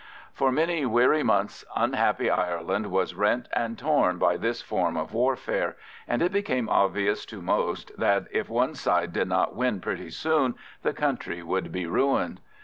For 0.33 0.51
many 0.51 0.83
weary 0.83 1.21
months 1.21 1.63
unhappy 1.75 2.27
Ireland 2.27 2.87
was 2.89 3.13
rent 3.13 3.47
and 3.53 3.77
torn 3.77 4.17
by 4.17 4.35
this 4.35 4.59
form 4.59 4.97
of 4.97 5.13
warfare, 5.13 5.75
and 6.07 6.23
it 6.23 6.31
became 6.31 6.67
obvious 6.69 7.23
to 7.27 7.39
most 7.39 7.95
that 7.99 8.25
if 8.31 8.49
one 8.49 8.73
side 8.73 9.13
did 9.13 9.27
not 9.27 9.55
win 9.55 9.79
pretty 9.79 10.09
soon 10.09 10.55
the 10.81 10.93
country 10.93 11.43
would 11.43 11.71
be 11.71 11.85
ruined. 11.85 12.41